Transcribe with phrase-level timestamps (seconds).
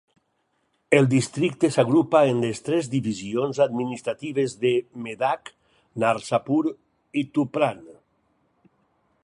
[0.99, 4.71] El districte s'agrupa en les tres divisions administratives de
[5.09, 5.51] Medak,
[6.05, 6.61] Narsapur
[7.23, 7.85] i Tupran.